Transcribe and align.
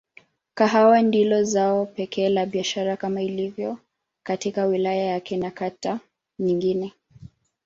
Kahawa 0.53 1.01
ndilo 1.01 1.43
zao 1.43 1.85
pekee 1.85 2.29
la 2.29 2.45
biashara 2.45 2.97
kama 2.97 3.21
ilivyo 3.21 3.77
katika 4.25 4.65
wilaya 4.65 5.03
yake 5.05 5.37
na 5.37 5.51
kata 5.51 5.99
nyingine. 6.39 6.93